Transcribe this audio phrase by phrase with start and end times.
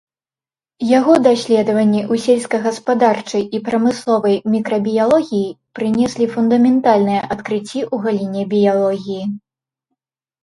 [0.99, 9.23] Яго даследаванні ў сельскагаспадарчай і прамысловай мікрабіялогіі прынеслі фундаментальныя адкрыцці ў галіне біялогіі.